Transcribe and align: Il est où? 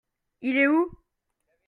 Il 0.41 0.57
est 0.57 0.65
où? 0.65 0.91